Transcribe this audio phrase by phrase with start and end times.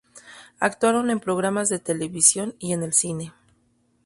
[0.59, 3.33] Actuaron en programas de televisión y en el cine.